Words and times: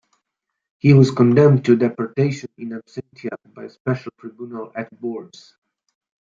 He 0.79 0.93
was 0.95 1.11
condemned 1.11 1.63
to 1.65 1.75
deportation 1.75 2.49
in 2.57 2.69
absentia 2.69 3.35
by 3.53 3.65
a 3.65 3.69
special 3.69 4.11
tribunal 4.19 4.71
at 4.75 4.89
Bourges. 4.99 5.55